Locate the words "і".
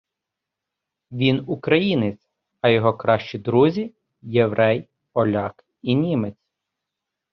5.81-5.95